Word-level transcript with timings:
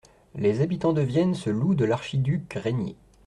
Les 0.33 0.61
habitans 0.61 0.93
de 0.93 1.01
Vienne 1.03 1.35
se 1.35 1.51
louent 1.51 1.75
de 1.75 1.85
l'archiduc 1.85 2.51
Rainier. 2.55 2.95